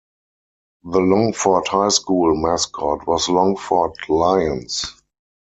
The 0.83 0.97
Longford 0.99 1.67
High 1.67 1.89
School 1.89 2.35
mascot 2.35 3.05
was 3.05 3.29
Longford 3.29 3.93
Lions. 4.09 4.95